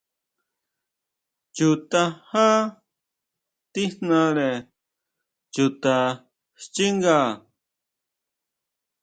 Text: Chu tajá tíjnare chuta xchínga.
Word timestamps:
Chu 1.55 1.67
tajá 1.89 2.49
tíjnare 3.73 4.49
chuta 5.53 5.95
xchínga. 6.61 7.19